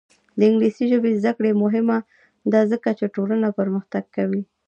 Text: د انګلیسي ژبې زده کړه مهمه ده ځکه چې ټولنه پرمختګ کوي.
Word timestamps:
د 0.37 0.39
انګلیسي 0.49 0.83
ژبې 0.91 1.11
زده 1.21 1.31
کړه 1.37 1.49
مهمه 1.63 1.97
ده 2.51 2.61
ځکه 2.71 2.89
چې 2.97 3.13
ټولنه 3.15 3.47
پرمختګ 3.59 4.03
کوي. 4.15 4.41